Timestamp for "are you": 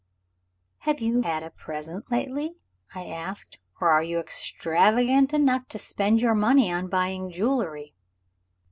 3.89-4.17